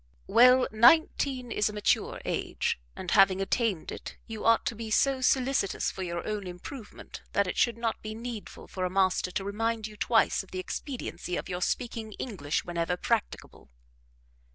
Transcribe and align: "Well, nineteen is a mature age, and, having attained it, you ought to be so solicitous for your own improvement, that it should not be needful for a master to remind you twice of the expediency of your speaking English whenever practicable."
"Well, 0.25 0.67
nineteen 0.71 1.51
is 1.51 1.69
a 1.69 1.73
mature 1.73 2.21
age, 2.25 2.79
and, 2.95 3.11
having 3.11 3.39
attained 3.39 3.91
it, 3.91 4.17
you 4.25 4.43
ought 4.43 4.65
to 4.65 4.75
be 4.75 4.89
so 4.89 5.21
solicitous 5.21 5.91
for 5.91 6.01
your 6.01 6.25
own 6.27 6.47
improvement, 6.47 7.21
that 7.33 7.45
it 7.45 7.55
should 7.55 7.77
not 7.77 8.01
be 8.01 8.15
needful 8.15 8.67
for 8.67 8.83
a 8.83 8.89
master 8.89 9.29
to 9.29 9.43
remind 9.43 9.85
you 9.85 9.95
twice 9.95 10.41
of 10.41 10.49
the 10.49 10.57
expediency 10.57 11.37
of 11.37 11.49
your 11.49 11.61
speaking 11.61 12.13
English 12.13 12.65
whenever 12.65 12.97
practicable." 12.97 13.69